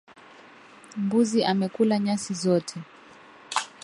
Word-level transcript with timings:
Mbuzi 1.01 1.39
amekula 1.51 1.95
nyasi 1.99 2.33
zote. 2.33 2.75